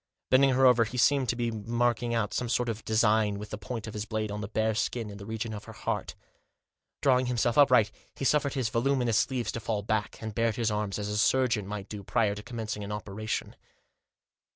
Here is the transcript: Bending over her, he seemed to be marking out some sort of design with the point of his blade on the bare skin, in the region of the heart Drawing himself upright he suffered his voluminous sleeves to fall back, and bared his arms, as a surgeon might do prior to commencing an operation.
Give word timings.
Bending 0.31 0.53
over 0.53 0.83
her, 0.83 0.89
he 0.89 0.97
seemed 0.97 1.29
to 1.29 1.35
be 1.35 1.51
marking 1.51 2.11
out 2.15 2.33
some 2.33 2.49
sort 2.49 2.69
of 2.69 2.83
design 2.83 3.37
with 3.37 3.51
the 3.51 3.57
point 3.59 3.85
of 3.85 3.93
his 3.93 4.05
blade 4.05 4.31
on 4.31 4.41
the 4.41 4.47
bare 4.47 4.73
skin, 4.73 5.11
in 5.11 5.19
the 5.19 5.27
region 5.27 5.53
of 5.53 5.65
the 5.65 5.73
heart 5.73 6.15
Drawing 7.03 7.27
himself 7.27 7.55
upright 7.55 7.91
he 8.15 8.25
suffered 8.25 8.55
his 8.55 8.69
voluminous 8.69 9.19
sleeves 9.19 9.51
to 9.51 9.59
fall 9.59 9.83
back, 9.83 10.19
and 10.19 10.33
bared 10.33 10.55
his 10.55 10.71
arms, 10.71 10.97
as 10.97 11.07
a 11.07 11.19
surgeon 11.19 11.67
might 11.67 11.87
do 11.87 12.03
prior 12.03 12.33
to 12.33 12.41
commencing 12.41 12.83
an 12.83 12.91
operation. 12.91 13.55